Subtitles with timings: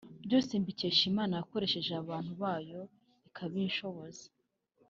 [0.25, 2.81] byose mbikesha Imana yakoresheje abantu bayo
[3.27, 4.25] ikabinshoboza